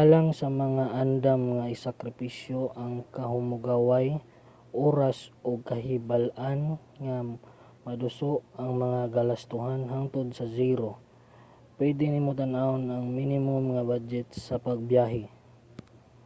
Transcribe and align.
alang 0.00 0.28
sa 0.40 0.48
mga 0.62 0.84
andam 1.02 1.40
nga 1.56 1.72
isakripisyo 1.76 2.60
ang 2.82 2.94
kahamugaway 3.14 4.08
oras 4.88 5.18
ug 5.48 5.56
kahibal-an 5.70 6.60
nga 7.04 7.16
maduso 7.86 8.32
ang 8.60 8.70
mga 8.84 9.00
galastohan 9.16 9.82
hangtod 9.92 10.26
sa 10.34 10.44
zero 10.58 10.90
pwede 11.76 12.04
nimo 12.08 12.30
tan-awon 12.38 12.84
ang 12.90 13.06
minimum 13.18 13.62
nga 13.74 13.82
badyet 13.90 14.28
sa 14.46 14.56
pagbiyahe 14.66 15.24